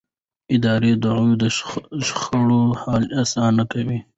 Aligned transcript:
اداري 0.55 0.91
دعوې 1.03 1.33
د 1.41 1.43
شخړو 2.07 2.61
حل 2.81 3.03
اسانه 3.21 3.63
کوي. 3.71 3.99